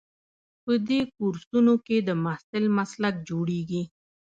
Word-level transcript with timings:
په 0.63 0.73
دې 0.87 1.01
کورسونو 1.15 1.73
کې 1.85 1.97
د 2.07 2.09
محصل 2.25 2.63
مسلک 2.77 3.15
جوړیږي. 3.29 3.83